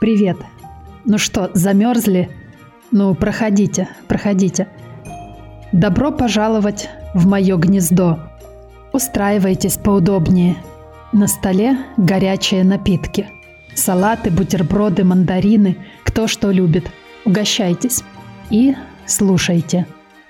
[0.00, 0.38] Привет.
[1.04, 2.30] Ну что, замерзли?
[2.90, 4.66] Ну, проходите, проходите.
[5.72, 8.18] Добро пожаловать в мое гнездо.
[8.94, 10.56] Устраивайтесь поудобнее.
[11.12, 13.28] На столе горячие напитки.
[13.74, 16.90] Салаты, бутерброды, мандарины, кто что любит.
[17.26, 18.02] Угощайтесь.
[18.48, 18.74] И
[19.04, 19.86] слушайте.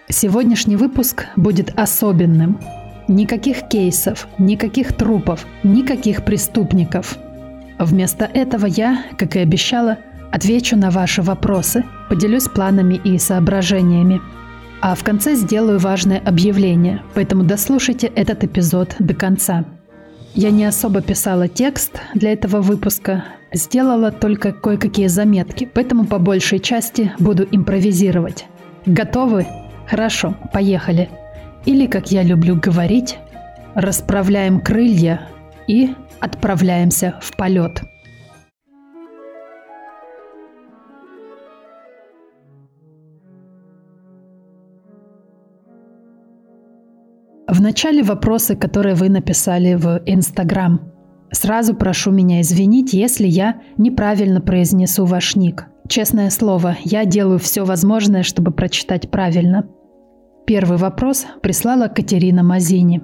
[0.09, 2.59] Сегодняшний выпуск будет особенным.
[3.06, 7.16] Никаких кейсов, никаких трупов, никаких преступников.
[7.80, 9.97] Вместо этого я, как и обещала,
[10.31, 14.20] отвечу на ваши вопросы, поделюсь планами и соображениями.
[14.83, 19.64] А в конце сделаю важное объявление, поэтому дослушайте этот эпизод до конца.
[20.34, 26.58] Я не особо писала текст для этого выпуска, сделала только кое-какие заметки, поэтому по большей
[26.58, 28.45] части буду импровизировать.
[28.84, 29.47] Готовы?
[29.89, 31.08] Хорошо, поехали.
[31.64, 33.17] Или, как я люблю говорить,
[33.75, 35.28] расправляем крылья
[35.67, 37.83] и отправляемся в полет.
[47.51, 50.93] В начале вопросы, которые вы написали в Инстаграм.
[51.33, 55.67] Сразу прошу меня извинить, если я неправильно произнесу ваш ник.
[55.89, 59.69] Честное слово, я делаю все возможное, чтобы прочитать правильно.
[60.47, 63.03] Первый вопрос прислала Катерина Мазини.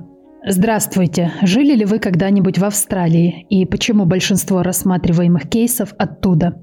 [0.49, 1.33] Здравствуйте.
[1.43, 3.45] Жили ли вы когда-нибудь в Австралии?
[3.51, 6.55] И почему большинство рассматриваемых кейсов оттуда?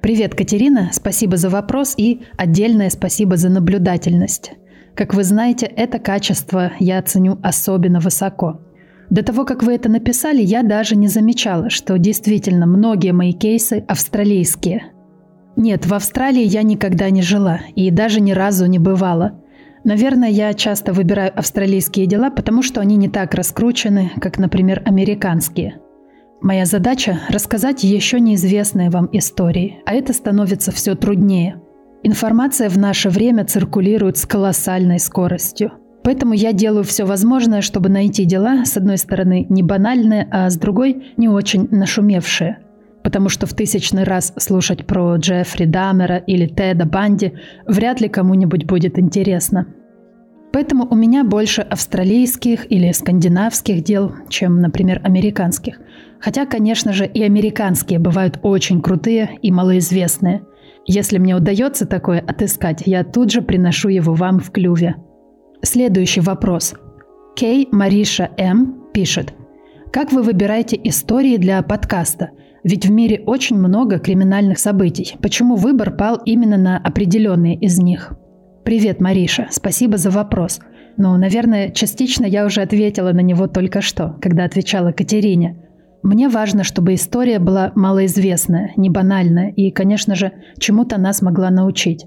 [0.00, 0.88] Привет, Катерина.
[0.94, 4.52] Спасибо за вопрос и отдельное спасибо за наблюдательность.
[4.94, 8.62] Как вы знаете, это качество я ценю особенно высоко.
[9.10, 13.84] До того, как вы это написали, я даже не замечала, что действительно многие мои кейсы
[13.86, 14.84] австралийские.
[15.54, 19.41] Нет, в Австралии я никогда не жила и даже ни разу не бывала.
[19.84, 25.78] Наверное, я часто выбираю австралийские дела, потому что они не так раскручены, как, например, американские.
[26.40, 31.60] Моя задача– рассказать еще неизвестные вам истории, а это становится все труднее–
[32.04, 35.72] Информация в наше время циркулирует с колоссальной скоростью.
[36.02, 40.56] Поэтому я делаю все возможное, чтобы найти дела, с одной стороны, не банальные, а с
[40.56, 42.58] другой, не очень нашумевшие.
[43.02, 47.32] Потому что в тысячный раз слушать про Джеффри Даммера или Теда Банди
[47.66, 49.66] вряд ли кому-нибудь будет интересно.
[50.52, 55.80] Поэтому у меня больше австралийских или скандинавских дел, чем, например, американских.
[56.20, 60.42] Хотя, конечно же, и американские бывают очень крутые и малоизвестные–
[60.86, 64.96] если мне удается такое отыскать, я тут же приношу его вам в клюве.
[65.62, 66.74] Следующий вопрос.
[67.36, 68.88] Кей Мариша М.
[68.92, 69.32] пишет.
[69.92, 72.30] Как вы выбираете истории для подкаста?
[72.64, 75.16] Ведь в мире очень много криминальных событий.
[75.20, 78.12] Почему выбор пал именно на определенные из них?
[78.64, 79.48] Привет, Мариша.
[79.50, 80.60] Спасибо за вопрос.
[80.96, 85.56] Ну, наверное, частично я уже ответила на него только что, когда отвечала Катерине.
[86.04, 92.06] Мне важно, чтобы история была малоизвестная, не банальная и, конечно же, чему-то нас могла научить.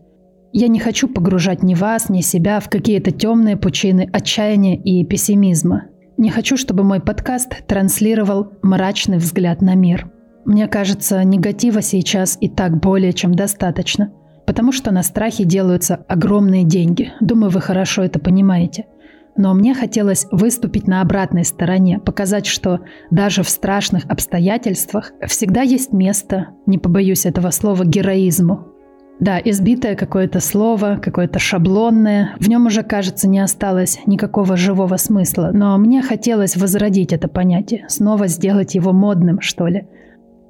[0.54, 5.88] Я не хочу погружать ни вас, ни себя в какие-то темные пучины отчаяния и пессимизма.
[6.18, 10.10] Не хочу, чтобы мой подкаст транслировал мрачный взгляд на мир.
[10.46, 14.12] Мне кажется, негатива сейчас и так более чем достаточно,
[14.46, 17.12] потому что на страхе делаются огромные деньги.
[17.20, 18.86] Думаю, вы хорошо это понимаете–
[19.38, 22.80] но мне хотелось выступить на обратной стороне, показать, что
[23.12, 28.68] даже в страшных обстоятельствах всегда есть место, не побоюсь этого слова, героизму.
[29.20, 35.52] Да, избитое какое-то слово, какое-то шаблонное, в нем уже, кажется, не осталось никакого живого смысла,
[35.54, 39.88] но мне хотелось возродить это понятие, снова сделать его модным, что ли.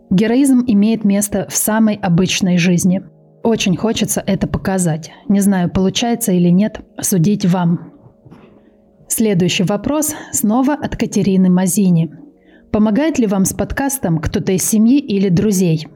[0.10, 3.02] Героизм имеет место в самой обычной жизни.
[3.44, 5.12] Очень хочется это показать.
[5.28, 7.92] Не знаю, получается или нет, судить вам.
[9.07, 12.12] Следующий вопрос снова от Катерины Мазини.
[12.72, 15.88] Помогает ли вам с подкастом кто-то из семьи или друзей?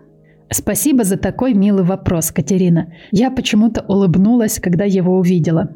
[0.51, 2.93] Спасибо за такой милый вопрос, Катерина.
[3.11, 5.75] Я почему-то улыбнулась, когда его увидела.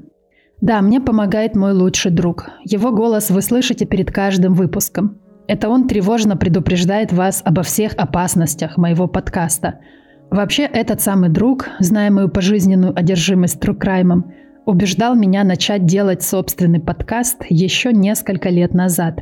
[0.62, 2.50] Да, мне помогает мой лучший друг.
[2.64, 5.20] Его голос вы слышите перед каждым выпуском.
[5.48, 9.80] Это он тревожно предупреждает вас обо всех опасностях моего подкаста.
[10.32, 14.34] Вообще, этот самый друг, зная мою пожизненную одержимость true crime ом,
[14.66, 19.20] убеждал меня начать делать собственный подкаст еще несколько лет назад.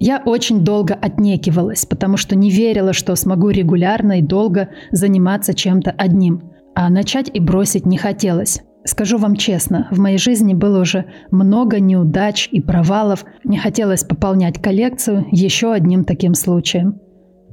[0.00, 5.92] Я очень долго отнекивалась, потому что не верила, что смогу регулярно и долго заниматься чем-то
[5.92, 6.42] одним.
[6.74, 8.62] А начать и бросить не хотелось.
[8.84, 13.24] Скажу вам честно, в моей жизни было уже много неудач и провалов.
[13.44, 17.00] Не хотелось пополнять коллекцию еще одним таким случаем.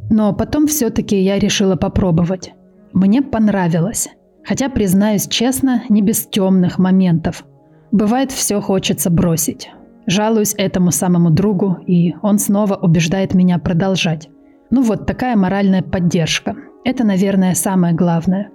[0.10, 2.54] Но потом все-таки я решила попробовать.
[2.94, 4.10] Мне понравилось.
[4.44, 7.46] Хотя, признаюсь честно, не без темных моментов.
[7.92, 9.70] Бывает, все хочется бросить.
[10.08, 14.30] Жалуюсь этому самому другу, и он снова убеждает меня продолжать.
[14.72, 16.56] Ну вот такая моральная поддержка.
[16.84, 18.50] Это, наверное, самое главное.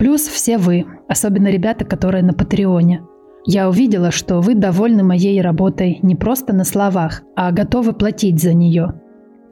[0.00, 3.02] Плюс все вы, особенно ребята, которые на Патреоне.
[3.44, 8.54] Я увидела, что вы довольны моей работой не просто на словах, а готовы платить за
[8.54, 8.94] нее.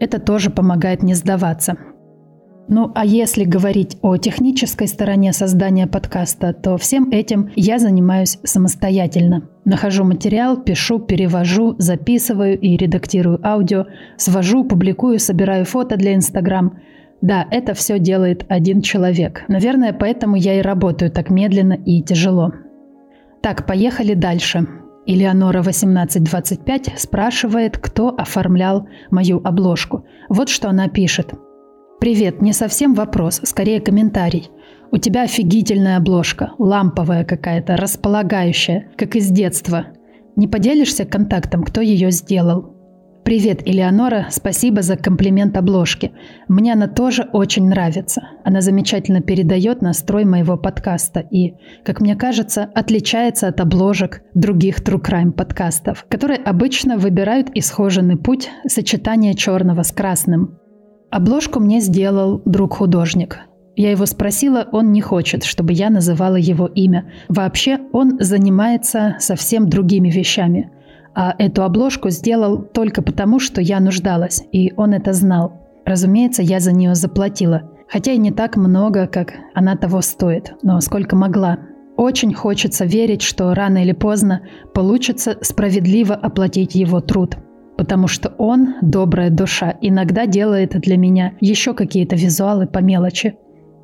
[0.01, 1.77] Это тоже помогает не сдаваться.
[2.67, 9.51] Ну а если говорить о технической стороне создания подкаста, то всем этим я занимаюсь самостоятельно.
[9.67, 13.85] Нахожу материал, пишу, перевожу, записываю и редактирую аудио,
[14.17, 16.79] свожу, публикую, собираю фото для Инстаграм.
[17.21, 19.45] Да, это все делает один человек.
[19.49, 22.53] Наверное, поэтому я и работаю так медленно и тяжело.
[23.43, 24.67] Так, поехали дальше.
[25.07, 30.05] Элеонора 1825 спрашивает, кто оформлял мою обложку.
[30.29, 31.33] Вот что она пишет–
[32.01, 34.51] Привет, не совсем вопрос, скорее комментарий.
[34.93, 39.87] У тебя офигительная обложка, ламповая какая-то, располагающая, как из детства.
[40.37, 42.77] Не поделишься контактом, кто ее сделал?
[43.29, 46.13] Привет, Элеонора, спасибо за комплимент обложки.
[46.49, 48.23] Мне она тоже очень нравится.
[48.43, 51.53] Она замечательно передает настрой моего подкаста и,
[51.85, 58.49] как мне кажется, отличается от обложек других True Crime подкастов, которые обычно выбирают исхоженный путь
[58.67, 60.59] сочетания черного с красным.
[61.11, 63.41] Обложку мне сделал друг-художник.
[63.77, 67.13] Я его спросила, он не хочет, чтобы я называла его имя.
[67.29, 70.71] Вообще, он занимается совсем другими вещами.
[71.21, 75.53] А эту обложку сделал только потому, что я нуждалась, и он это знал.
[75.85, 77.63] Разумеется, я за нее заплатила.
[77.89, 81.59] Хотя и не так много, как она того стоит, но сколько могла.
[81.97, 84.43] Очень хочется верить, что рано или поздно
[84.73, 87.37] получится справедливо оплатить его труд–
[87.79, 93.37] потому что он, добрая душа, иногда делает для меня еще какие-то визуалы по мелочи.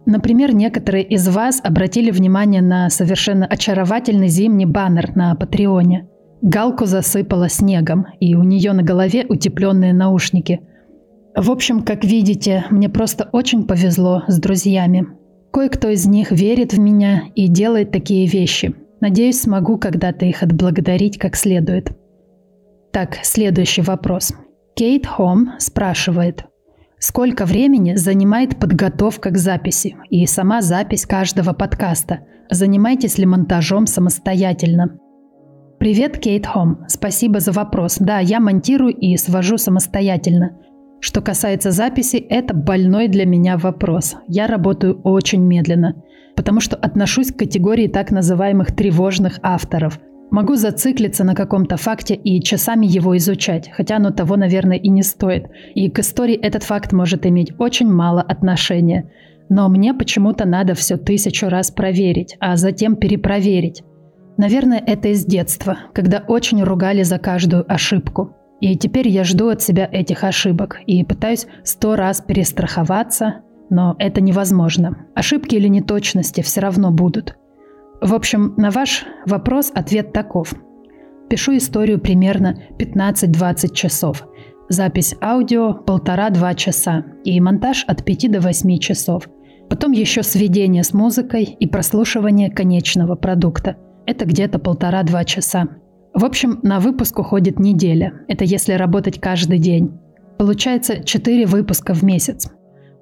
[0.04, 6.08] Например, некоторые из вас обратили внимание на совершенно очаровательный зимний баннер на Патреоне.
[6.44, 10.60] Галку засыпала снегом, и у нее на голове утепленные наушники.
[11.34, 15.06] В общем, как видите, мне просто очень повезло с друзьями.
[15.54, 18.74] Кое-кто из них верит в меня и делает такие вещи.
[19.00, 21.96] Надеюсь, смогу когда-то их отблагодарить как следует.
[22.92, 24.34] Так, следующий вопрос.
[24.76, 26.44] Кейт Хом спрашивает,
[26.98, 32.18] сколько времени занимает подготовка к записи и сама запись каждого подкаста?
[32.50, 34.98] Занимаетесь ли монтажом самостоятельно?
[35.84, 36.78] Привет, Кейт Хом.
[36.88, 37.98] Спасибо за вопрос.
[38.00, 40.56] Да, я монтирую и свожу самостоятельно.
[40.98, 44.16] Что касается записи, это больной для меня вопрос.
[44.26, 46.02] Я работаю очень медленно,
[46.36, 50.00] потому что отношусь к категории так называемых тревожных авторов–
[50.30, 55.02] Могу зациклиться на каком-то факте и часами его изучать, хотя оно того, наверное, и не
[55.02, 55.48] стоит.
[55.74, 59.12] И к истории этот факт может иметь очень мало отношения.
[59.50, 63.82] Но мне почему-то надо все тысячу раз проверить, а затем перепроверить.
[64.36, 68.34] Наверное, это из детства, когда очень ругали за каждую ошибку.
[68.60, 74.20] И теперь я жду от себя этих ошибок и пытаюсь сто раз перестраховаться, но это
[74.20, 75.06] невозможно.
[75.14, 77.36] Ошибки или неточности все равно будут.
[78.00, 80.54] В общем, на ваш вопрос ответ таков.
[81.28, 84.26] Пишу историю примерно 15-20 часов.
[84.68, 89.28] Запись аудио полтора-два часа и монтаж от 5 до 8 часов.
[89.68, 93.76] Потом еще сведение с музыкой и прослушивание конечного продукта.
[94.06, 95.68] Это где-то полтора-два часа.
[96.12, 98.12] В общем, на выпуск уходит неделя.
[98.28, 99.92] Это если работать каждый день.
[100.38, 102.50] Получается 4 выпуска в месяц.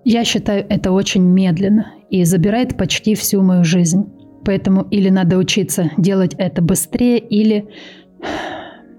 [0.04, 4.04] Я считаю это очень медленно и забирает почти всю мою жизнь.
[4.44, 7.68] Поэтому или надо учиться делать это быстрее, или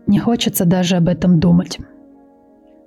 [0.08, 1.80] не хочется даже об этом думать.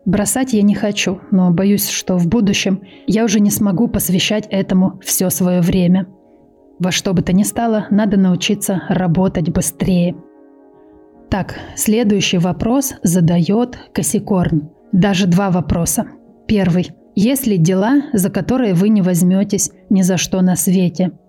[0.06, 5.00] Бросать я не хочу, но боюсь, что в будущем я уже не смогу посвящать этому
[5.02, 6.06] все свое время.
[6.78, 10.16] Во что бы то ни стало, надо научиться работать быстрее.
[11.30, 14.70] Так, следующий вопрос задает Косикорн.
[14.92, 16.06] Даже два вопроса.
[16.46, 16.90] Первый.
[17.14, 21.12] Есть ли дела, за которые вы не возьметесь ни за что на свете–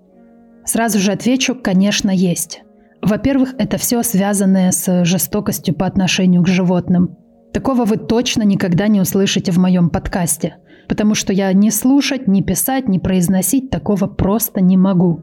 [0.68, 2.62] Сразу же отвечу, конечно, есть.
[3.02, 7.16] Во-первых, это все связанное с жестокостью по отношению к животным.
[7.54, 10.58] Такого вы точно никогда не услышите в моем подкасте,
[10.90, 15.22] потому что я ни слушать, ни писать, ни произносить такого просто не могу.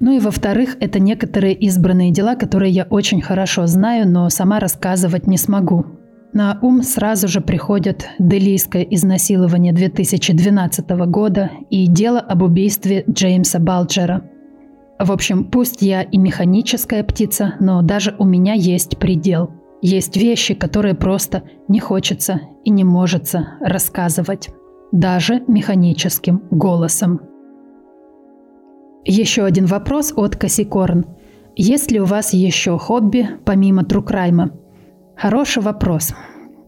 [0.00, 5.26] Ну и во-вторых, это некоторые избранные дела, которые я очень хорошо знаю, но сама рассказывать
[5.26, 5.86] не смогу.
[6.32, 14.28] На ум сразу же приходят делийское изнасилование 2012 года и дело об убийстве Джеймса Балджера–
[14.98, 19.50] в общем, пусть я и механическая птица, но даже у меня есть предел.
[19.82, 24.50] Есть вещи, которые просто не хочется и не может рассказывать.
[24.92, 27.20] Даже механическим голосом.
[29.06, 31.04] Еще один вопрос от Косикорн.
[31.56, 34.52] Есть ли у вас еще хобби помимо трукрайма?
[35.14, 36.14] Хороший вопрос.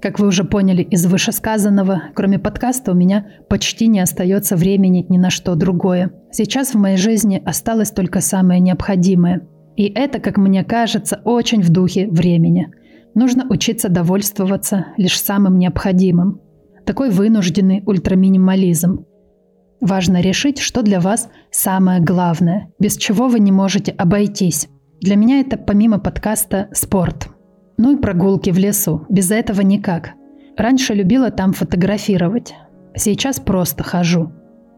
[0.02, 5.16] Как вы уже поняли из вышесказанного, кроме подкаста у меня почти не остается времени ни
[5.16, 6.12] на что другое.
[6.30, 9.48] Сейчас в моей жизни осталось только самое необходимое.
[9.74, 12.70] И это, как мне кажется, очень в духе времени.
[13.14, 16.42] Нужно учиться довольствоваться лишь самым необходимым.
[16.84, 19.06] Такой вынужденный ультраминимализм.
[19.80, 24.68] Важно решить, что для вас самое главное, без чего вы не можете обойтись.
[25.00, 27.28] Для меня это помимо подкаста спорт.
[27.76, 29.04] Ну и прогулки в лесу.
[29.10, 30.12] Без этого никак.
[30.56, 32.54] Раньше любила там фотографировать.
[32.94, 34.32] Сейчас просто хожу.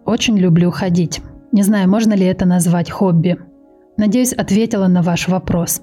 [0.05, 1.21] Очень люблю ходить.
[1.52, 3.38] Не знаю, можно ли это назвать хобби.
[3.97, 5.83] Надеюсь, ответила на ваш вопрос.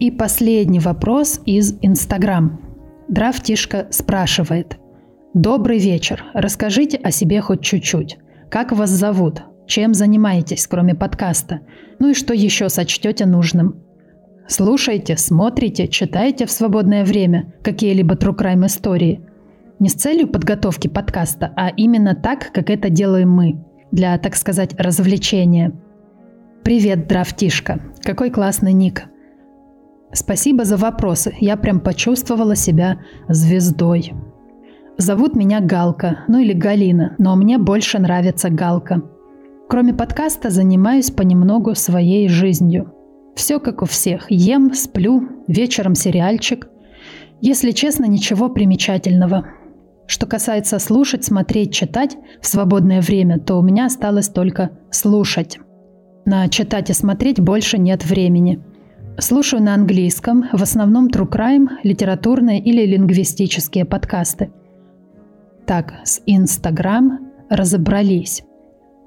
[0.00, 2.60] И последний вопрос из Инстаграм.
[3.08, 4.78] Драфтишка спрашивает.
[5.34, 6.24] Добрый вечер.
[6.32, 8.18] Расскажите о себе хоть чуть-чуть.
[8.48, 9.42] Как вас зовут?
[9.66, 11.58] Чем занимаетесь, кроме подкаста?
[11.98, 13.82] Ну и что еще сочтете нужным?
[14.46, 19.22] Слушайте, смотрите, читайте в свободное время какие-либо true crime истории.
[19.80, 23.58] Не с целью подготовки подкаста, а именно так, как это делаем мы.
[23.90, 25.72] Для, так сказать, развлечения.
[26.62, 27.80] Привет, драфтишка.
[28.04, 29.02] Какой классный ник.
[30.12, 31.34] Спасибо за вопросы.
[31.40, 34.12] Я прям почувствовала себя звездой.
[34.96, 39.02] Зовут меня Галка, ну или Галина, но мне больше нравится Галка–
[39.66, 42.92] Кроме подкаста занимаюсь понемногу своей жизнью.
[43.34, 44.26] Все как у всех.
[44.30, 46.68] Ем, сплю, вечером сериальчик.
[47.40, 49.46] Если честно, ничего примечательного.
[50.06, 55.58] Что касается слушать, смотреть, читать в свободное время, то у меня осталось только слушать.
[56.26, 58.62] На читать и смотреть больше нет времени.
[59.18, 64.50] Слушаю на английском, в основном true crime, литературные или лингвистические подкасты.
[65.66, 68.44] Так, с Инстаграм разобрались.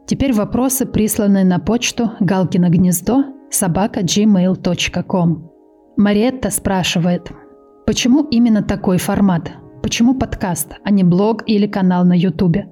[0.08, 5.52] Теперь вопросы, присланные на почту Галкино гнездо собака gmail.com.
[5.98, 7.32] Мариетта спрашивает,
[7.86, 9.52] почему именно такой формат?
[9.84, 12.68] Почему подкаст, а не блог или канал на ютубе?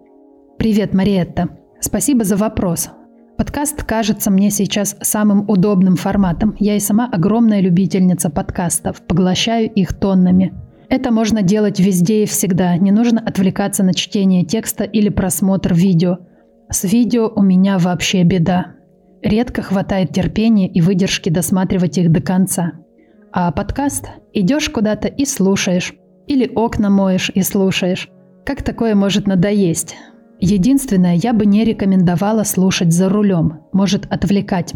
[0.57, 1.49] Привет, Мариетта.
[1.79, 2.89] Спасибо за вопрос.
[3.37, 6.55] Подкаст кажется мне сейчас самым удобным форматом.
[6.57, 10.53] Я и сама огромная любительница подкастов, поглощаю их тоннами.
[10.89, 16.19] Это можно делать везде и всегда, не нужно отвлекаться на чтение текста или просмотр видео–
[16.69, 18.73] с видео у меня вообще беда.
[19.21, 22.73] Редко хватает терпения и выдержки досматривать их до конца.
[23.31, 25.93] А подкаст идешь куда-то и слушаешь.
[26.27, 28.09] Или окна моешь и слушаешь.
[28.45, 29.95] Как такое может надоесть?
[30.39, 33.59] Единственное, я бы не рекомендовала слушать за рулем.
[33.71, 34.73] Может отвлекать.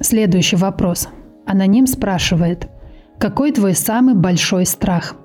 [0.00, 1.08] Следующий вопрос.
[1.46, 2.68] Аноним спрашивает.
[3.18, 5.16] Какой твой самый большой страх?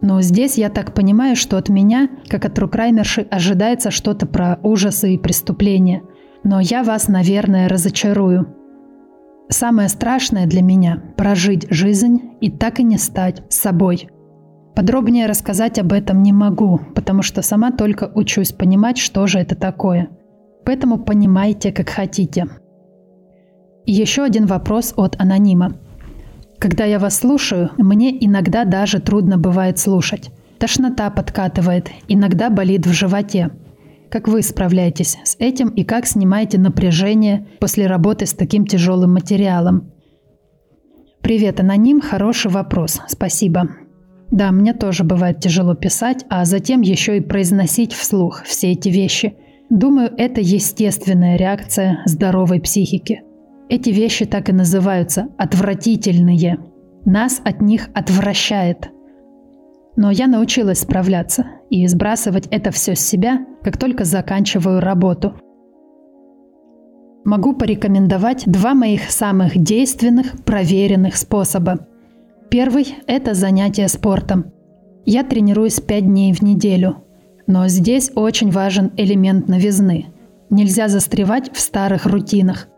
[0.00, 5.14] Но здесь я так понимаю, что от меня, как от рукраймерши, ожидается что-то про ужасы
[5.14, 6.02] и преступления.
[6.42, 8.54] Но я вас, наверное, разочарую.
[9.48, 14.08] Самое страшное для меня– прожить жизнь и так и не стать собой.
[14.74, 19.54] Подробнее рассказать об этом не могу, потому что сама только учусь понимать, что же это
[19.54, 20.08] такое.
[20.64, 22.46] Поэтому понимайте, как хотите.
[23.86, 25.74] Еще один вопрос от анонима.
[26.64, 30.30] Когда я вас слушаю, мне иногда даже трудно бывает слушать.
[30.58, 33.50] Тошнота подкатывает, иногда болит в животе.
[34.10, 39.92] Как вы справляетесь с этим и как снимаете напряжение после работы с таким тяжелым материалом?
[41.20, 43.68] Привет, аноним, хороший вопрос, спасибо.
[44.30, 49.36] Да, мне тоже бывает тяжело писать, а затем еще и произносить вслух все эти вещи.
[49.68, 53.20] Думаю, это естественная реакция здоровой психики–
[53.68, 56.58] эти вещи так и называются– отвратительные.
[57.04, 58.90] Нас от них отвращает.
[59.96, 65.34] Но я научилась справляться и сбрасывать это все с себя, как только заканчиваю работу.
[67.24, 71.86] Могу порекомендовать два моих самых действенных, проверенных способа.
[72.50, 74.52] Первый– это занятие спортом.
[75.06, 77.02] Я тренируюсь 5 дней в неделю.
[77.46, 80.06] Но здесь очень важен элемент новизны.
[80.50, 82.68] Нельзя застревать в старых рутинах.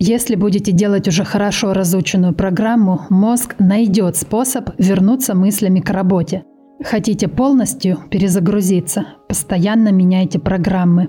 [0.00, 6.44] Если будете делать уже хорошо разученную программу, мозг найдет способ вернуться мыслями к работе.
[6.84, 11.08] Хотите полностью перезагрузиться, постоянно меняйте программы.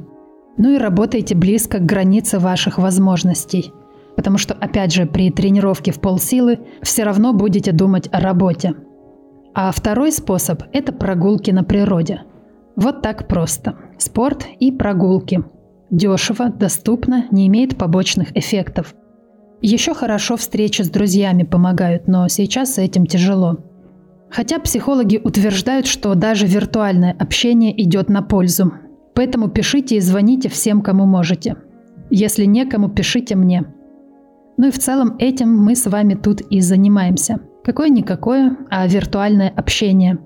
[0.57, 3.71] Ну и работайте близко к границе ваших возможностей.
[4.15, 8.73] Потому что, опять же, при тренировке в полсилы все равно будете думать о работе.
[9.53, 12.23] А второй способ– это прогулки на природе.
[12.75, 13.75] Вот так просто.
[13.99, 15.43] Спорт и прогулки–
[15.89, 18.93] Дешево, доступно, не имеет побочных эффектов.
[19.61, 23.57] Еще хорошо встречи с друзьями помогают, но сейчас с этим тяжело.
[24.29, 28.71] Хотя психологи утверждают, что даже виртуальное общение идет на пользу.
[29.15, 31.57] Поэтому пишите и звоните всем, кому можете.
[32.11, 33.65] Если некому, пишите мне.
[34.57, 37.39] Ну и в целом этим мы с вами тут и занимаемся.
[37.63, 40.19] Какое-никакое, а виртуальное общение.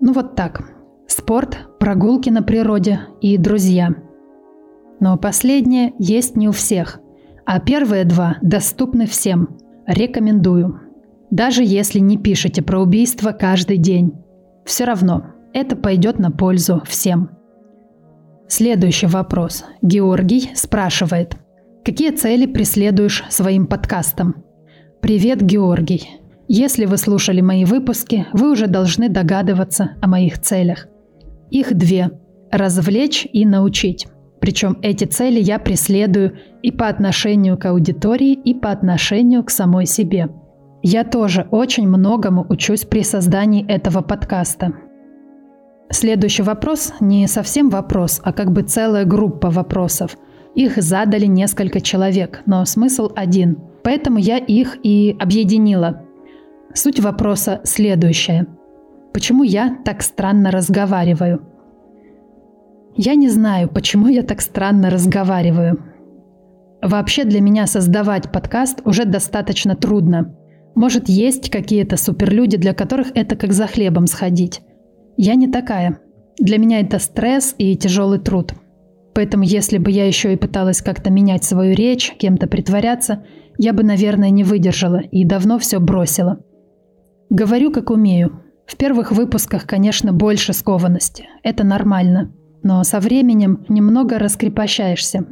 [0.00, 0.62] Ну вот так.
[1.06, 3.94] Спорт, прогулки на природе и друзья.
[5.00, 7.00] Но последнее есть не у всех,
[7.44, 9.58] а первые два доступны всем.
[9.86, 10.80] Рекомендую.
[11.30, 14.14] Даже если не пишете про убийство каждый день.
[14.64, 17.30] Все равно это пойдет на пользу всем.
[18.48, 19.64] Следующий вопрос.
[19.82, 21.36] Георгий спрашивает.
[21.84, 24.44] Какие цели преследуешь своим подкастом?
[25.00, 26.20] Привет, Георгий.
[26.48, 30.86] Если вы слушали мои выпуски, вы уже должны догадываться о моих целях.
[31.50, 32.10] Их две–
[32.50, 34.06] развлечь и научить.
[34.46, 39.86] Причем эти цели я преследую и по отношению к аудитории, и по отношению к самой
[39.86, 40.28] себе.
[40.84, 44.72] Я тоже очень многому учусь при создании этого подкаста.
[45.90, 50.16] Следующий вопрос не совсем вопрос, а как бы целая группа вопросов.
[50.54, 53.58] Их задали несколько человек, но смысл один.
[53.82, 56.04] Поэтому я их и объединила.
[56.72, 58.46] Суть вопроса следующая.
[59.12, 61.55] Почему я так странно разговариваю?
[62.98, 65.84] Я не знаю, почему я так странно разговариваю.
[66.80, 70.34] Вообще для меня создавать подкаст уже достаточно трудно.
[70.74, 74.62] Может, есть какие-то суперлюди, для которых это как за хлебом сходить.
[75.18, 75.98] Я не такая.
[76.38, 78.54] Для меня это стресс и тяжелый труд.
[79.14, 83.24] Поэтому если бы я еще и пыталась как-то менять свою речь, кем-то притворяться,
[83.58, 86.38] я бы, наверное, не выдержала и давно все бросила.
[87.28, 88.42] Говорю, как умею.
[88.66, 91.26] В первых выпусках, конечно, больше скованности.
[91.42, 92.32] Это нормально.
[92.62, 95.26] Но со временем немного раскрепощаешься.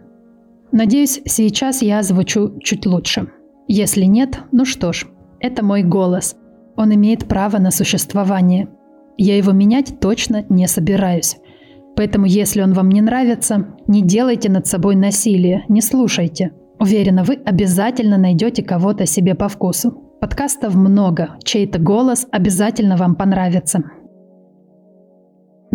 [0.73, 3.31] Надеюсь, сейчас я звучу чуть лучше.
[3.69, 5.07] Если нет, ну что ж,
[5.41, 6.37] это мой голос.
[6.77, 8.69] Он имеет право на существование–
[9.17, 11.37] я его менять точно не собираюсь.
[11.97, 16.53] Поэтому, если он вам не нравится, не делайте над собой насилие, не слушайте.
[16.81, 19.93] Уверена, вы обязательно найдете кого-то себе по вкусу.
[20.21, 23.85] Подкастов много, чей-то голос обязательно вам понравится.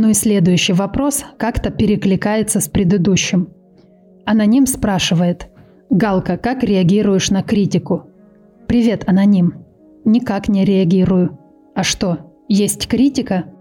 [0.01, 3.49] Ну и следующий вопрос как-то перекликается с предыдущим.
[4.25, 5.47] Аноним спрашивает.
[5.89, 8.09] «Галка, как реагируешь на критику?»
[8.65, 9.65] «Привет, аноним».
[10.05, 11.37] «Никак не реагирую».
[11.75, 13.51] «А что, есть критика.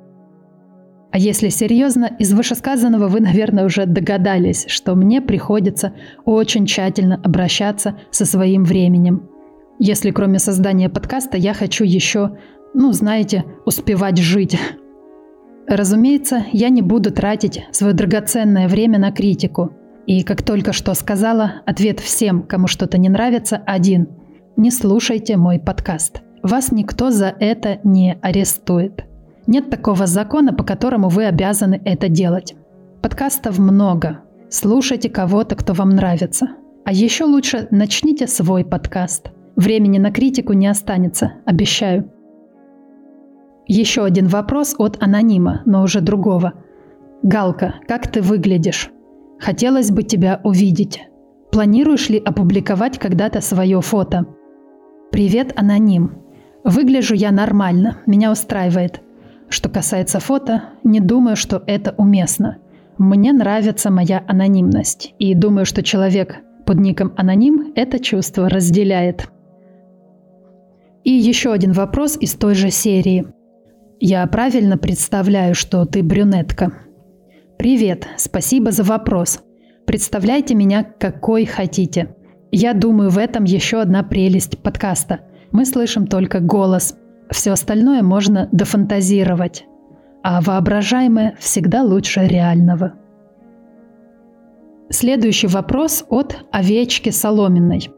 [1.10, 5.92] А если серьезно, из вышесказанного вы, наверное, уже догадались, что мне приходится
[6.24, 9.28] очень тщательно обращаться со своим временем.
[9.80, 12.38] Если кроме создания подкаста я хочу еще,
[12.74, 14.56] ну, знаете, успевать жить.
[15.68, 19.72] Разумеется, я не буду тратить свое драгоценное время на критику.
[20.06, 24.08] И, как только что сказала, ответ всем, кому что-то не нравится, один.
[24.56, 26.22] Не слушайте мой подкаст.
[26.42, 29.04] Вас никто за это не арестует.
[29.46, 32.54] Нет такого закона, по которому вы обязаны это делать.
[33.02, 34.20] Подкастов много.
[34.48, 36.48] Слушайте кого-то, кто вам нравится.
[36.86, 39.30] А еще лучше начните свой подкаст.
[39.56, 42.10] Времени на критику не останется, обещаю.
[43.68, 46.54] Еще один вопрос от анонима, но уже другого.
[47.22, 48.90] Галка, как ты выглядишь?
[49.38, 51.02] Хотелось бы тебя увидеть.
[51.52, 54.24] Планируешь ли опубликовать когда-то свое фото?
[55.12, 56.22] Привет, аноним.
[56.64, 59.02] Выгляжу я нормально, меня устраивает.
[59.50, 62.58] Что касается фото, не думаю, что это уместно.
[62.96, 69.28] Мне нравится моя анонимность, и думаю, что человек под ником аноним это чувство разделяет.
[71.04, 73.26] И еще один вопрос из той же серии.
[74.00, 76.72] Я правильно представляю, что ты брюнетка?
[77.58, 79.40] Привет, спасибо за вопрос.
[79.86, 82.14] Представляйте меня какой хотите.
[82.50, 86.96] Я думаю, в этом еще одна прелесть подкаста– мы слышим только голос.
[87.30, 89.64] Все остальное можно дофантазировать.
[90.22, 92.94] А воображаемое всегда лучше реального.
[94.90, 97.90] Следующий вопрос от овечки Соломенной.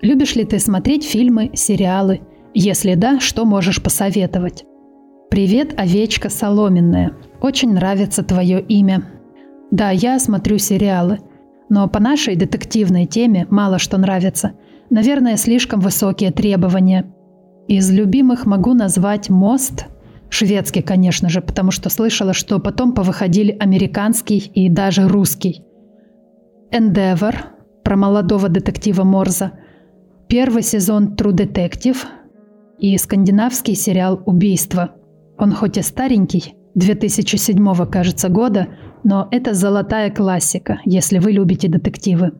[0.00, 2.20] Любишь ли ты смотреть фильмы, сериалы?
[2.54, 4.64] Если да, что можешь посоветовать?
[5.30, 7.12] Привет, овечка Соломенная.
[7.40, 9.04] Очень нравится твое имя.
[9.70, 11.20] Да, я смотрю сериалы.
[11.68, 14.52] Но по нашей детективной теме мало что нравится–
[14.90, 17.12] Наверное, слишком высокие требования.
[17.66, 19.84] Из любимых могу назвать «Мост»,
[20.30, 25.62] шведский, конечно же, потому что слышала, что потом повыходили американский и даже русский.
[26.70, 27.34] «Endeavor»
[27.84, 29.52] про молодого детектива Морза,
[30.26, 31.98] первый сезон True Detective
[32.78, 34.94] и скандинавский сериал «Убийство».
[35.38, 38.68] Он хоть и старенький, 2007 кажется года,
[39.04, 42.32] но это золотая классика, если вы любите детективы.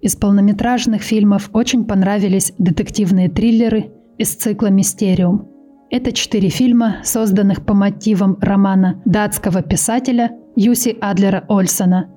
[0.00, 5.48] Из полнометражных фильмов очень понравились детективные триллеры из цикла «Мистериум».
[5.90, 12.08] Это четыре фильма, созданных по мотивам романа датского писателя Юси Адлера Ольсона.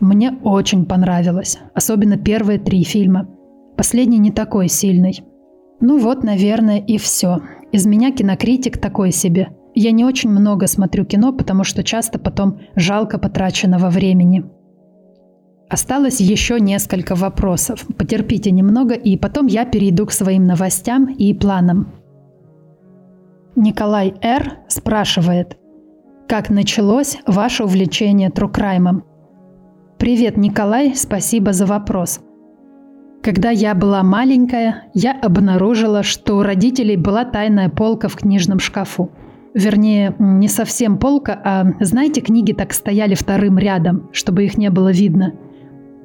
[0.00, 3.28] Мне очень понравилось, особенно первые три фильма.
[3.76, 5.22] Последний не такой сильный.
[5.80, 7.40] Ну вот, наверное, и все.
[7.72, 9.48] Из меня кинокритик такой себе.
[9.74, 14.44] Я не очень много смотрю кино, потому что часто потом жалко потраченного времени.
[15.68, 17.86] Осталось еще несколько вопросов.
[17.98, 21.92] Потерпите немного, и потом я перейду к своим новостям и планам.
[23.54, 24.58] Николай Р.
[24.68, 25.58] спрашивает,
[26.26, 29.04] как началось ваше увлечение true crime ом?
[29.98, 32.20] Привет, Николай, спасибо за вопрос.
[33.22, 39.10] Когда я была маленькая, я обнаружила, что у родителей была тайная полка в книжном шкафу.
[39.54, 44.92] Вернее, не совсем полка, а, знаете, книги так стояли вторым рядом, чтобы их не было
[44.92, 45.32] видно.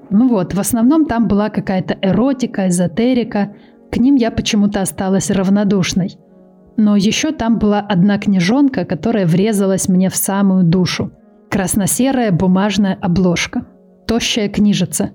[0.10, 3.54] Ну вот, в основном там была какая-то эротика, эзотерика.
[3.92, 6.18] К ним я почему-то осталась равнодушной.
[6.78, 11.12] Но еще там была одна книжонка, которая врезалась мне в самую душу.
[11.52, 13.68] Красно-серая бумажная обложка.
[14.08, 15.12] Тощая книжица.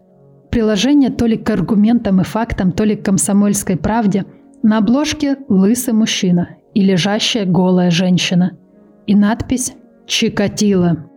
[0.50, 4.24] Приложение то ли к аргументам и фактам, то ли к комсомольской правде.
[4.62, 8.58] На обложке лысый мужчина и лежащая голая женщина.
[9.06, 9.74] И надпись
[10.06, 11.08] «Чикатило».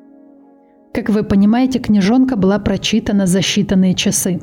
[0.94, 4.42] Как вы понимаете, книжонка была прочитана за считанные часы.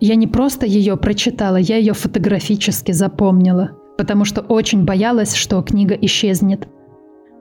[0.00, 5.94] Я не просто ее прочитала, я ее фотографически запомнила– потому что очень боялась, что книга
[5.94, 6.68] исчезнет.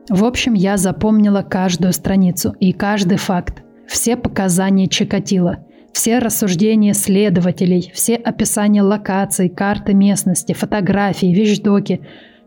[0.09, 7.91] В общем, я запомнила каждую страницу и каждый факт, все показания Чикатила, все рассуждения следователей,
[7.93, 12.01] все описания локаций, карты местности, фотографии, вещдоки.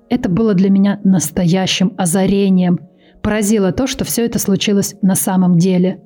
[0.08, 2.80] Это было для меня настоящим озарением.
[3.22, 6.00] Поразило то, что все это случилось на самом деле.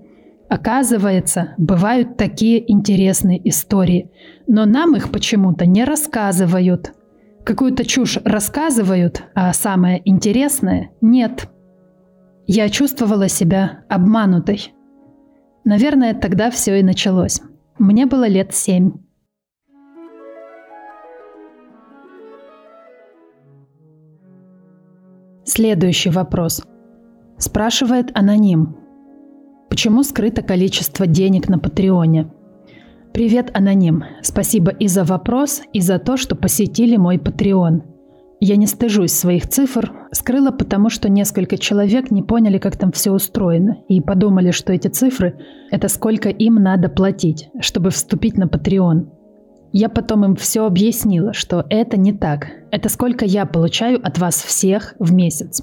[0.49, 4.11] Оказывается, бывают такие интересные истории,
[4.47, 6.93] но нам их почему-то не рассказывают–
[7.49, 11.49] какую-то чушь рассказывают, а самое интересное– нет.
[12.47, 14.75] Я чувствовала себя обманутой.
[15.69, 17.43] Наверное, тогда все и началось.
[17.79, 18.93] Мне было лет семь.
[25.45, 26.65] Следующий вопрос.
[27.37, 28.79] Спрашивает аноним.
[29.69, 32.33] Почему скрыто количество денег на Патреоне?
[33.13, 34.05] Привет, аноним.
[34.23, 37.83] Спасибо и за вопрос, и за то, что посетили мой Patreon.
[38.41, 43.11] Я не стыжусь своих цифр, скрыла потому, что несколько человек не поняли, как там все
[43.11, 45.39] устроено, и подумали, что эти цифры–
[45.73, 49.09] это сколько им надо платить, чтобы вступить на Patreon.
[49.73, 52.47] Я потом им все объяснила, что это не так.
[52.71, 55.63] Это сколько я получаю от вас всех в месяц.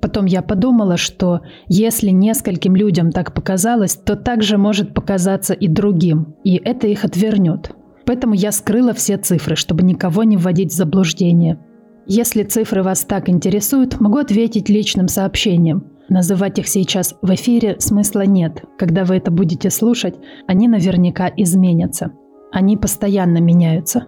[0.00, 6.34] Потом я подумала, что если нескольким людям так показалось, то также может показаться и другим,
[6.42, 7.70] и это их отвернет.
[8.04, 11.60] Поэтому я скрыла все цифры, чтобы никого не вводить в заблуждение.
[12.06, 15.84] Если цифры вас так интересуют, могу ответить личным сообщением.
[16.08, 18.64] Называть их сейчас в эфире смысла нет.
[18.76, 22.12] Когда вы это будете слушать, они наверняка изменятся.
[22.50, 24.06] Они постоянно меняются.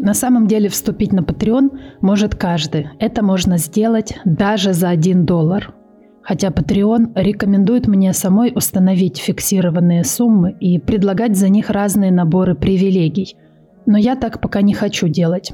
[0.00, 2.88] На самом деле вступить на Patreon может каждый.
[2.98, 5.74] Это можно сделать даже за 1 доллар.
[6.22, 13.36] Хотя Patreon рекомендует мне самой установить фиксированные суммы и предлагать за них разные наборы привилегий.
[13.86, 15.52] Но я так пока не хочу делать.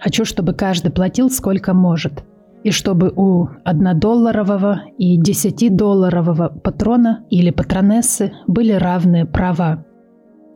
[0.00, 2.24] Хочу, чтобы каждый платил сколько может.
[2.62, 9.84] И чтобы у 1-долларового и 10-долларового патрона или патронессы были равные права.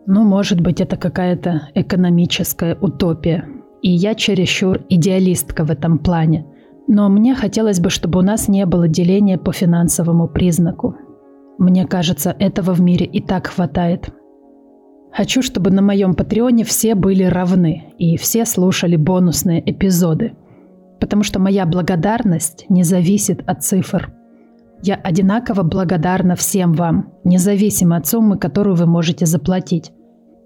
[0.06, 3.46] Ну, может быть, это какая-то экономическая утопия.
[3.80, 6.46] И я чересчур идеалистка в этом плане.
[6.88, 10.96] Но мне хотелось бы, чтобы у нас не было деления по финансовому признаку.
[11.58, 14.10] Мне кажется, этого в мире и так хватает.
[15.16, 20.32] Хочу, чтобы на моем Патреоне все были равны и все слушали бонусные эпизоды.
[20.98, 24.12] Потому что моя благодарность не зависит от цифр.
[24.82, 29.92] Я одинаково благодарна всем вам, независимо от суммы, которую вы можете заплатить.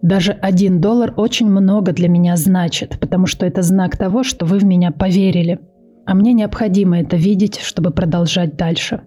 [0.02, 4.58] Даже один доллар очень много для меня значит, потому что это знак того, что вы
[4.58, 5.60] в меня поверили.
[6.04, 9.00] А мне необходимо это видеть, чтобы продолжать дальше.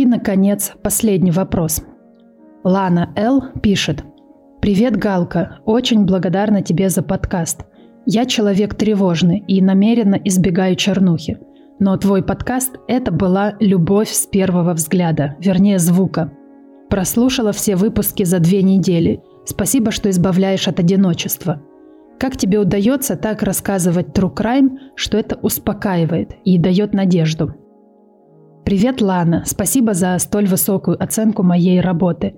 [0.00, 1.82] И, наконец, последний вопрос.
[2.64, 3.42] Лана Л.
[3.62, 4.02] пишет.
[4.62, 5.58] «Привет, Галка.
[5.66, 7.66] Очень благодарна тебе за подкаст.
[8.06, 11.38] Я человек тревожный и намеренно избегаю чернухи.
[11.80, 16.32] Но твой подкаст– это была любовь с первого взгляда, вернее звука.
[16.88, 19.20] Прослушала все выпуски за две недели.
[19.44, 21.60] Спасибо, что избавляешь от одиночества.
[22.18, 27.54] Как тебе удается так рассказывать True Crime, что это успокаивает и дает надежду?
[28.64, 29.42] Привет, Лана.
[29.46, 32.34] Спасибо за столь высокую оценку моей работы.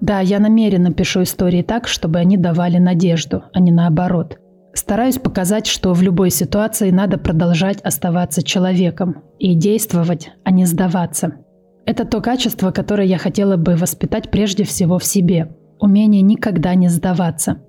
[0.00, 4.38] Да, я намеренно пишу истории так, чтобы они давали надежду, а не наоборот–
[4.74, 11.36] Стараюсь показать, что в любой ситуации надо продолжать оставаться человеком и действовать, а не сдаваться.
[11.86, 15.54] Это то качество, которое я хотела бы воспитать прежде всего в себе.
[15.78, 17.62] Умение никогда не сдаваться.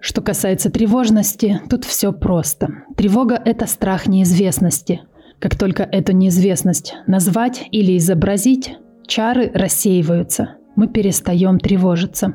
[0.00, 2.84] Что касается тревожности, тут все просто.
[2.96, 5.00] Тревога– это страх неизвестности.
[5.40, 10.56] Как только эту неизвестность назвать или изобразить, чары рассеиваются.
[10.76, 12.34] Мы перестаем тревожиться.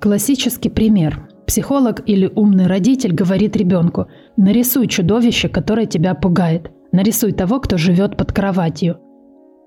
[0.00, 1.28] Классический пример.
[1.46, 8.16] Психолог или умный родитель говорит ребенку «нарисуй чудовище, которое тебя пугает, нарисуй того, кто живет
[8.16, 8.98] под кроватью».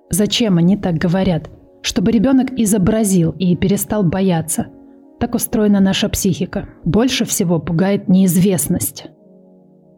[0.09, 1.49] Зачем они так говорят?
[1.81, 4.67] Чтобы ребенок изобразил и перестал бояться–
[5.19, 6.69] так устроена наша психика.
[6.85, 9.07] Больше всего пугает неизвестность.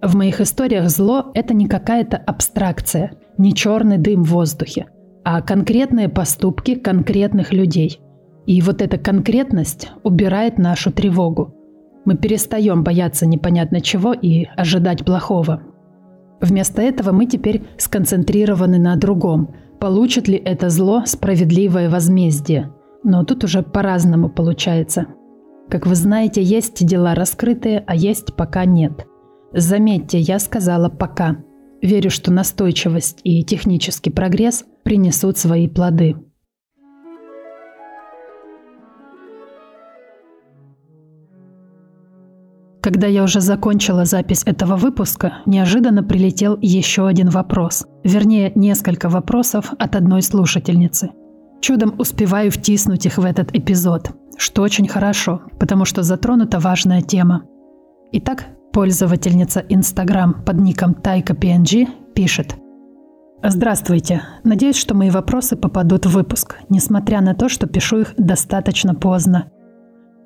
[0.01, 4.87] В моих историях зло– это не какая-то абстракция, не черный дым в воздухе,
[5.23, 8.01] а конкретные поступки конкретных людей.
[8.45, 11.55] И вот эта конкретность убирает нашу тревогу.
[12.05, 15.61] Мы перестаем бояться непонятно чего и ожидать плохого.
[16.41, 19.53] Вместо этого мы теперь сконцентрированы на другом.
[19.79, 25.07] Получит ли это зло справедливое возмездие– но тут уже по-разному получается.
[25.69, 29.07] Как вы знаете, есть дела раскрытые, а есть пока нет.
[29.53, 31.37] Заметьте, я сказала «пока».
[31.81, 36.15] Верю, что настойчивость и технический прогресс принесут свои плоды.
[42.81, 47.85] Когда я уже закончила запись этого выпуска, неожиданно прилетел еще один вопрос.
[48.03, 51.11] Вернее, несколько вопросов от одной слушательницы–
[51.61, 57.43] Чудом успеваю втиснуть их в этот эпизод, что очень хорошо, потому что затронута важная тема.
[58.11, 62.55] Итак, пользовательница Instagram под ником TaikaPNG пишет
[63.43, 64.21] Здравствуйте.
[64.43, 69.51] Надеюсь, что мои вопросы попадут в выпуск, несмотря на то, что пишу их достаточно поздно.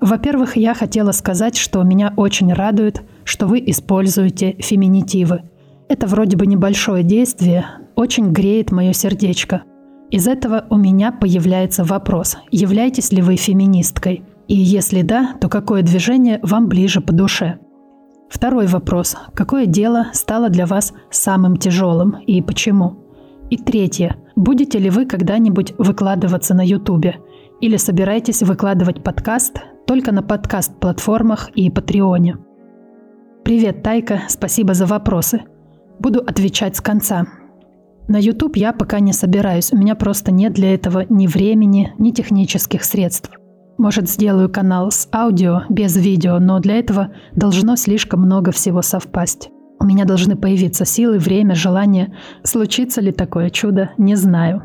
[0.00, 5.44] Во-первых, я хотела сказать, что меня очень радует, что вы используете феминитивы.
[5.88, 9.62] Это вроде бы небольшое действие, очень греет мое сердечко–
[10.10, 14.22] из этого у меня появляется вопрос, являетесь ли вы феминисткой?
[14.46, 17.58] И если да, то какое движение вам ближе по душе?
[18.28, 19.16] Второй вопрос.
[19.34, 22.96] Какое дело стало для вас самым тяжелым и почему?
[23.50, 24.16] И третье.
[24.34, 27.16] Будете ли вы когда-нибудь выкладываться на Ютубе?
[27.60, 32.38] Или собираетесь выкладывать подкаст только на подкаст-платформах и Патреоне?
[33.44, 35.42] Привет, Тайка, спасибо за вопросы.
[36.00, 37.26] Буду отвечать с конца.
[38.08, 42.10] На YouTube я пока не собираюсь, у меня просто нет для этого ни времени, ни
[42.10, 43.30] технических средств.
[43.78, 49.50] Может, сделаю канал с аудио, без видео, но для этого должно слишком много всего совпасть.
[49.78, 52.14] У меня должны появиться силы, время, желание.
[52.42, 54.62] Случится ли такое чудо, не знаю.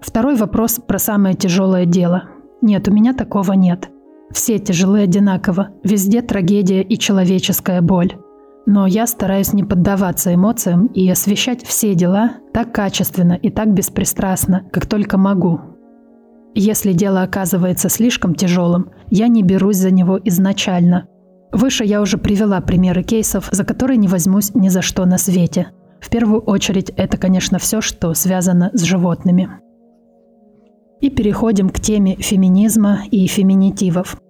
[0.00, 2.24] Второй вопрос про самое тяжелое дело.
[2.60, 3.88] Нет, у меня такого нет.
[4.30, 8.14] Все тяжелые одинаково, везде трагедия и человеческая боль.
[8.66, 14.68] Но я стараюсь не поддаваться эмоциям и освещать все дела так качественно и так беспристрастно,
[14.72, 15.60] как только могу.
[16.54, 21.06] Если дело оказывается слишком тяжелым, я не берусь за него изначально.
[21.52, 25.68] Выше я уже привела примеры кейсов, за которые не возьмусь ни за что на свете.
[26.00, 29.48] В первую очередь это, конечно, все, что связано с животными.
[31.00, 34.20] И переходим к теме феминизма и феминитивов.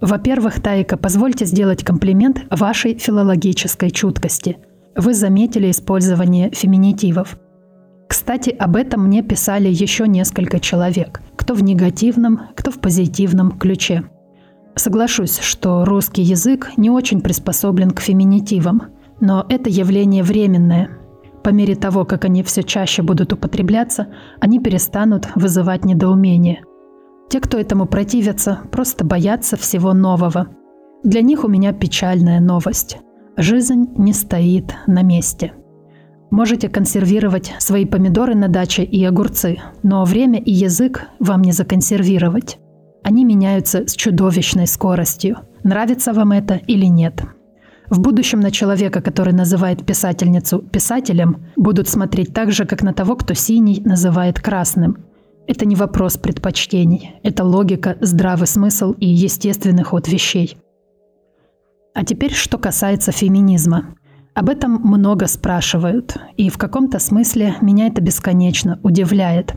[0.00, 4.58] Во-первых, Тайка, позвольте сделать комплимент вашей филологической чуткости.
[4.96, 7.38] Вы заметили использование феминитивов.
[8.08, 14.04] Кстати, об этом мне писали еще несколько человек, кто в негативном, кто в позитивном ключе.
[14.74, 18.82] Соглашусь, что русский язык не очень приспособлен к феминитивам,
[19.20, 20.90] но это явление временное.
[21.42, 24.08] По мере того, как они все чаще будут употребляться,
[24.40, 26.62] они перестанут вызывать недоумение.
[27.28, 30.48] Те, кто этому противятся, просто боятся всего нового.
[31.04, 32.98] Для них у меня печальная новость.
[33.36, 35.52] Жизнь не стоит на месте.
[36.30, 42.58] Можете консервировать свои помидоры на даче и огурцы, но время и язык вам не законсервировать.
[43.02, 45.38] Они меняются с чудовищной скоростью.
[45.64, 47.22] Нравится вам это или нет?
[47.88, 53.16] В будущем на человека, который называет писательницу писателем, будут смотреть так же, как на того,
[53.16, 54.98] кто синий называет красным.
[55.46, 60.58] Это не вопрос предпочтений, это логика, здравый смысл и естественный ход вещей.
[61.94, 63.94] А теперь, что касается феминизма.
[64.38, 69.56] Об этом много спрашивают, и в каком-то смысле меня это бесконечно удивляет.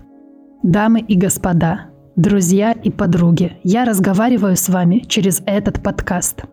[0.64, 6.46] Дамы и господа, друзья и подруги, я разговариваю с вами через этот подкаст.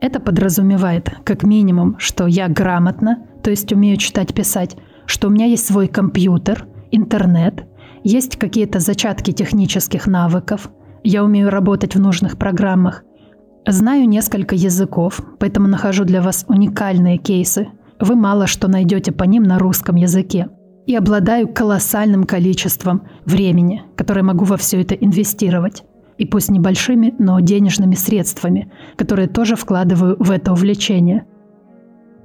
[0.00, 5.46] Это подразумевает, как минимум, что я грамотно, то есть умею читать, писать, что у меня
[5.46, 7.64] есть свой компьютер, интернет,
[8.02, 10.68] есть какие-то зачатки технических навыков.
[11.04, 13.04] Я умею работать в нужных программах.
[13.70, 17.68] Знаю несколько языков, поэтому нахожу для вас уникальные кейсы.
[18.00, 20.48] Вы мало что найдете по ним на русском языке.
[20.86, 25.84] И обладаю колоссальным количеством времени, которое могу во все это инвестировать.
[26.16, 31.26] и пусть небольшими, но денежными средствами, которые тоже вкладываю в это увлечение.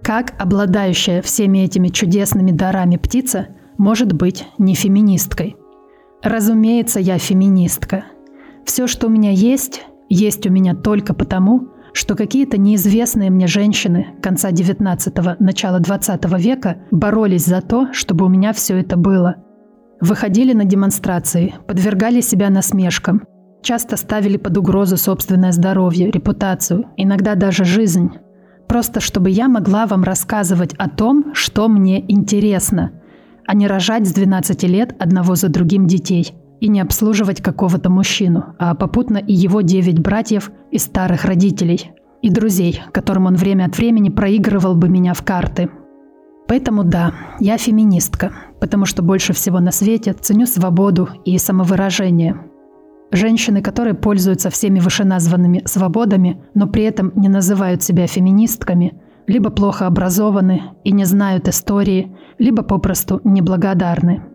[0.01, 5.58] Как обладающая всеми этими чудесными дарами птица может быть не феминисткой?
[6.23, 8.06] Разумеется, я феминистка.
[8.65, 14.08] Все, что у меня есть, есть у меня только потому, что какие-то неизвестные мне женщины
[14.21, 19.36] конца 19-го, начала 20 века боролись за то, чтобы у меня все это было.
[20.02, 23.23] Выходили на демонстрации, подвергали себя насмешкам,
[23.62, 28.12] часто ставили под угрозу собственное здоровье, репутацию, иногда даже жизнь.
[28.67, 32.91] Просто чтобы я могла вам рассказывать о том, что мне интересно,
[33.45, 38.56] а не рожать с 12 лет одного за другим детей– и не обслуживать какого-то мужчину,
[38.58, 43.78] а попутно и его девять братьев и старых родителей, и друзей, которым он время от
[43.78, 45.69] времени проигрывал бы меня в карты.
[46.47, 52.38] Поэтому да, я феминистка, потому что больше всего на свете ценю свободу и самовыражение.
[53.12, 58.93] Женщины, которые пользуются всеми вышеназванными свободами, но при этом не называют себя феминистками,
[59.28, 64.23] либо плохо образованы и не знают истории, либо попросту неблагодарны–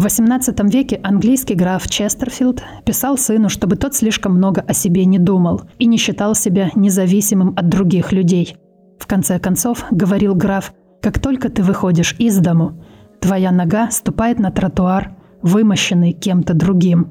[0.00, 5.18] в XVIII веке английский граф Честерфилд писал сыну, чтобы тот слишком много о себе не
[5.18, 8.56] думал и не считал себя независимым от других людей.
[8.98, 12.82] В конце концов, говорил граф, как только ты выходишь из дому,
[13.20, 17.08] твоя нога ступает на тротуар, вымощенный кем-то другим.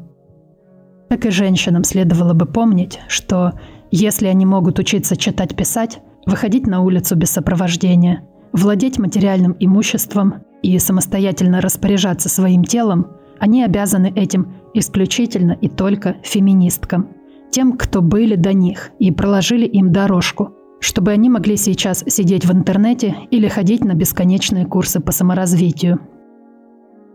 [1.09, 3.53] Так и женщинам следовало бы помнить, что
[3.91, 11.61] если они могут учиться читать-писать, выходить на улицу без сопровождения, владеть материальным имуществом и самостоятельно
[11.61, 13.07] распоряжаться своим телом,
[13.39, 17.09] они обязаны этим исключительно и только феминисткам,
[17.51, 22.51] тем, кто были до них и проложили им дорожку, чтобы они могли сейчас сидеть в
[22.51, 25.99] интернете или ходить на бесконечные курсы по саморазвитию.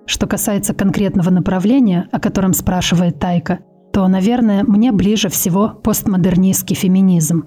[0.07, 3.61] Что касается конкретного направления, о котором спрашивает Тайка,
[3.93, 7.47] то, наверное, мне ближе всего постмодернистский феминизм.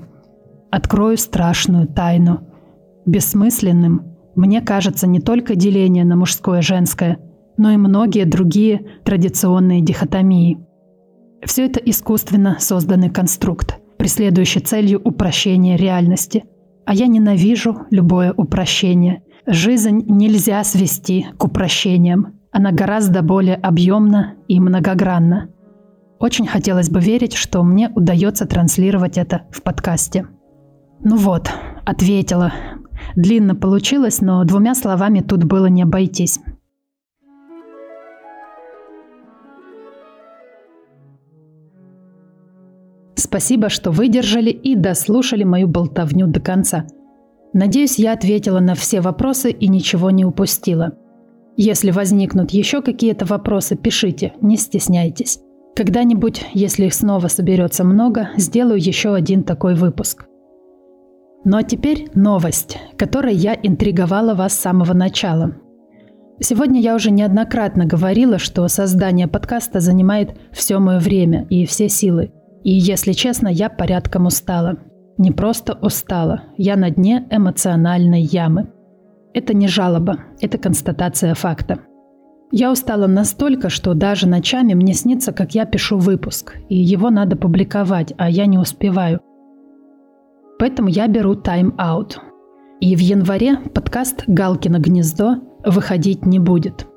[0.71, 2.41] Открою страшную тайну.
[3.05, 7.17] Бессмысленным мне кажется не только деление на мужское и женское,
[7.58, 10.60] но и многие другие традиционные дихотомии.
[11.43, 16.45] Все это искусственно созданный конструкт, преследующий целью упрощения реальности.
[16.86, 19.23] А я ненавижу любое упрощение.
[19.47, 22.39] Жизнь нельзя свести к упрощениям.
[22.52, 25.50] Она гораздо более объемна и многогранна.
[26.19, 30.28] Очень хотелось бы верить, что мне удается транслировать это в подкасте.
[31.04, 31.52] Ну вот,
[31.86, 32.54] ответила.
[33.15, 36.39] Длинно получилось, но двумя словами тут было не обойтись.
[43.15, 46.86] Спасибо, что выдержали и дослушали мою болтовню до конца.
[47.53, 50.93] Надеюсь, я ответила на все вопросы и ничего не упустила.
[51.55, 55.39] Если возникнут еще какие-то вопросы, пишите, не стесняйтесь.
[55.75, 60.27] Когда-нибудь, если их снова соберется много, сделаю еще один такой выпуск.
[61.45, 65.56] Ну а теперь новость, которой я интриговала вас с самого начала.
[66.39, 72.32] Сегодня я уже неоднократно говорила, что создание подкаста занимает все мое время и все силы.
[72.63, 74.78] И, если честно, я порядком устала.
[75.17, 78.71] Не просто устала, я на дне эмоциональной ямы.
[79.34, 81.80] Это не жалоба, это констатация факта.
[82.52, 87.36] Я устала настолько, что даже ночами мне снится, как я пишу выпуск, и его надо
[87.36, 89.21] публиковать, а я не успеваю.
[90.60, 92.20] Поэтому я беру тайм-аут.
[92.80, 96.88] И в январе подкаст «Галкино гнездо» выходить не будет.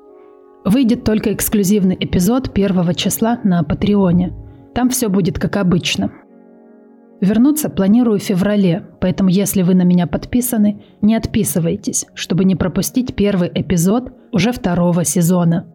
[0.65, 4.33] Выйдет только эксклюзивный эпизод первого числа на Патреоне.
[4.73, 6.11] Там все будет как обычно.
[7.19, 13.15] Вернуться планирую в феврале, поэтому если вы на меня подписаны, не отписывайтесь, чтобы не пропустить
[13.15, 15.67] первый эпизод уже второго сезона.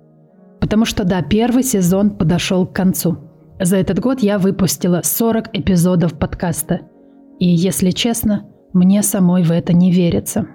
[0.61, 3.18] Потому что да, первый сезон подошел к концу.
[3.61, 6.80] За этот год я выпустила 40 эпизодов подкаста–
[7.39, 10.47] и, если честно, мне самой в это не верится.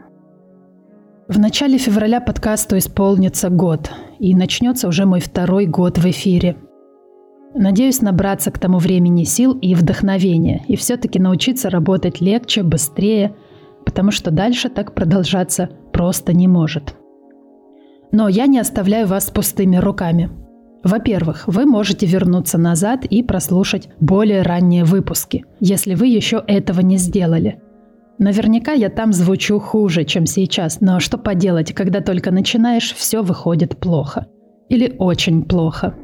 [1.28, 6.58] В начале февраля подкасту исполнится год, и начнется уже мой второй год в эфире.
[7.54, 13.36] Надеюсь набраться к тому времени сил и вдохновения, и все-таки научиться работать легче, быстрее,
[13.86, 16.96] потому что дальше так продолжаться просто не может.
[18.12, 20.30] Но я не оставляю вас с пустыми руками–
[20.84, 26.98] во-первых, вы можете вернуться назад и прослушать более ранние выпуски, если вы еще этого не
[26.98, 27.62] сделали.
[28.18, 33.78] Наверняка я там звучу хуже, чем сейчас, но что поделать, когда только начинаешь, все выходит
[33.78, 34.28] плохо.
[34.70, 35.96] Или очень плохо.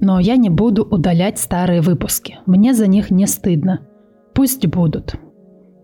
[0.00, 2.38] Но я не буду удалять старые выпуски.
[2.46, 3.80] Мне за них не стыдно.
[4.34, 5.14] Пусть будут.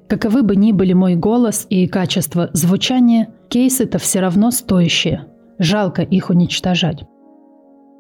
[0.09, 5.27] Каковы бы ни были мой голос и качество звучания, кейсы-то все равно стоящие.
[5.59, 7.05] Жалко их уничтожать.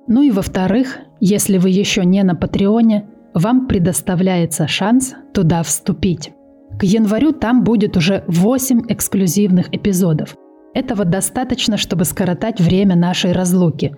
[0.07, 6.32] Ну и во-вторых, Если вы еще не на Патреоне, вам предоставляется шанс туда вступить.
[6.78, 10.34] К январю там будет уже 8 эксклюзивных эпизодов.
[10.72, 13.94] Этого достаточно, чтобы скоротать время нашей разлуки.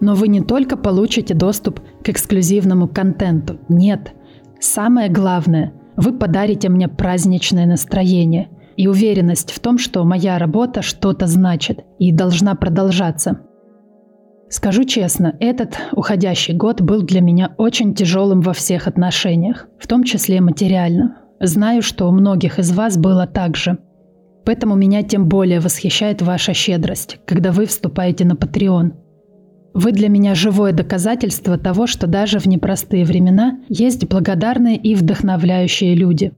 [0.00, 3.60] Но вы не только получите доступ к эксклюзивному контенту.
[3.68, 4.12] Нет.
[4.58, 11.26] Самое главное, вы подарите мне праздничное настроение и уверенность в том, что моя работа что-то
[11.26, 13.42] значит и должна продолжаться.
[14.52, 20.04] Скажу честно, этот уходящий год был для меня очень тяжелым во всех отношениях, в том
[20.04, 21.16] числе материально.
[21.40, 23.78] Знаю, что у многих из вас было так же.
[24.44, 28.92] Поэтому меня тем более восхищает ваша щедрость, когда вы вступаете на Patreon.
[29.72, 35.94] Вы для меня живое доказательство того, что даже в непростые времена есть благодарные и вдохновляющие
[35.94, 36.32] люди.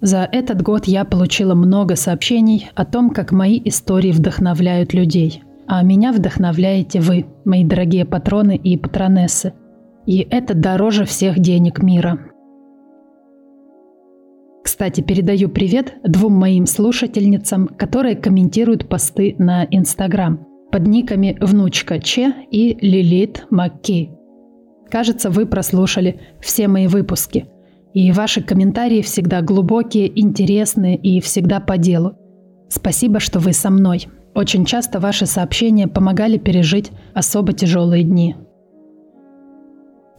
[0.00, 5.42] За этот год я получила много сообщений о том, как мои истории вдохновляют людей–
[5.72, 9.52] а меня вдохновляете вы, мои дорогие патроны и патронессы.
[10.04, 12.18] И это дороже всех денег мира.
[14.64, 22.34] Кстати, передаю привет двум моим слушательницам, которые комментируют посты на Инстаграм под никами «Внучка Че»
[22.50, 24.10] и «Лилит Макки».
[24.90, 27.46] Кажется, вы прослушали все мои выпуски.
[27.94, 32.16] И ваши комментарии всегда глубокие, интересные и всегда по делу.
[32.68, 34.08] Спасибо, что вы со мной.
[34.34, 38.36] Очень часто ваши сообщения помогали пережить особо тяжелые дни.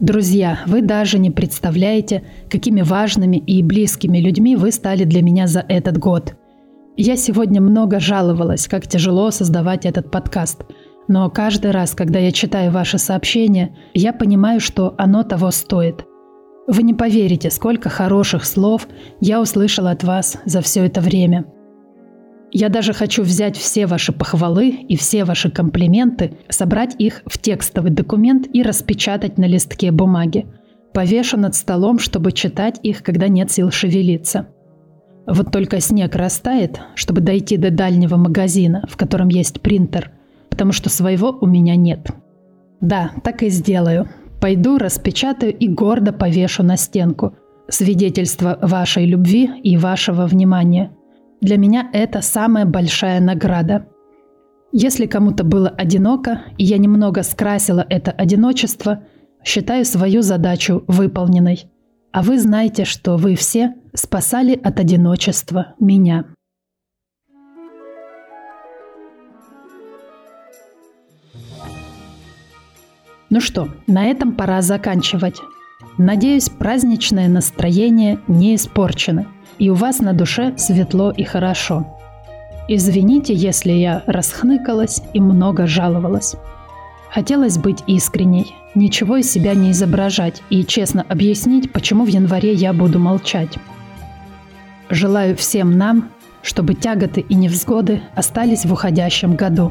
[0.00, 5.60] Друзья, вы даже не представляете, какими важными и близкими людьми вы стали для меня за
[5.60, 6.34] этот год.
[6.96, 10.62] Я сегодня много жаловалась, как тяжело создавать этот подкаст.
[11.08, 16.04] Но каждый раз, когда я читаю ваши сообщения, я понимаю, что оно того стоит.
[16.66, 18.88] Вы не поверите, сколько хороших слов
[19.20, 21.46] я услышала от вас за все это время–
[22.52, 27.90] я даже хочу взять все ваши похвалы и все ваши комплименты, собрать их в текстовый
[27.90, 30.46] документ и распечатать на листке бумаги.
[30.92, 34.48] Повешу над столом, чтобы читать их, когда нет сил шевелиться.
[35.26, 40.10] Вот только снег растает, чтобы дойти до дальнего магазина, в котором есть принтер,
[40.50, 42.10] потому что своего у меня нет.
[42.82, 44.10] Да, так и сделаю.
[44.42, 47.34] Пойду, распечатаю и гордо повешу на стенку.
[47.68, 50.90] Свидетельство вашей любви и вашего внимания–
[51.42, 53.88] для меня это самая большая награда.
[54.70, 59.02] Если кому-то было одиноко, и я немного скрасила это одиночество,
[59.44, 61.64] считаю свою задачу выполненной.
[62.12, 66.26] А вы знаете, что вы все спасали от одиночества меня.
[73.30, 75.40] Ну что, на этом пора заканчивать.
[75.98, 79.26] Надеюсь, праздничное настроение не испорчено–
[79.62, 81.86] и у вас на душе светло и хорошо.
[82.66, 86.34] Извините, если я расхныкалась и много жаловалась.
[87.08, 92.72] Хотелось быть искренней, ничего из себя не изображать и честно объяснить, почему в январе я
[92.72, 93.56] буду молчать.
[94.90, 96.08] Желаю всем нам,
[96.42, 99.70] чтобы тяготы и невзгоды остались в уходящем году,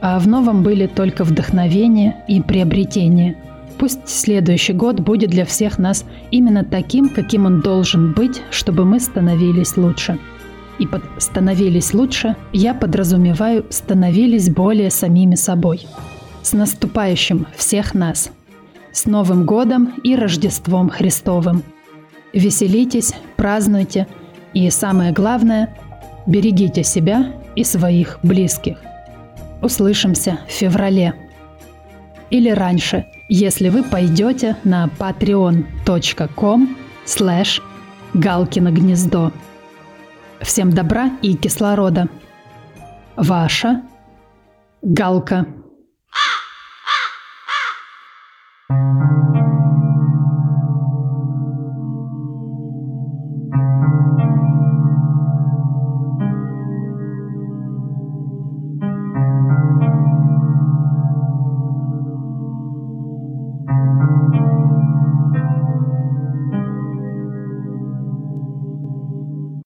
[0.00, 3.36] а в новом были только вдохновение и приобретение–
[3.80, 9.00] Пусть следующий год будет для всех нас именно таким, каким он должен быть, чтобы мы
[9.00, 10.18] становились лучше.
[10.78, 15.86] И под «становились лучше» я подразумеваю «становились более самими собой».
[16.42, 18.30] С наступающим всех нас!
[18.92, 21.62] С Новым годом и Рождеством Христовым!
[22.34, 24.06] Веселитесь, празднуйте
[24.52, 25.74] и, самое главное,
[26.26, 28.76] берегите себя и своих близких.
[29.62, 31.14] Услышимся в феврале.
[32.28, 36.76] Или раньше– если вы пойдете на patreon.com
[37.06, 37.62] slash
[38.12, 39.32] Галкино гнездо.
[40.40, 42.08] Всем добра и кислорода.
[43.16, 43.82] Ваша
[44.82, 45.46] Галка.